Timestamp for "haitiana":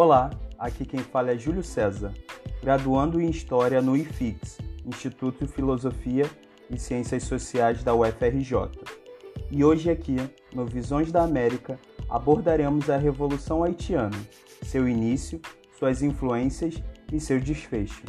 13.64-14.16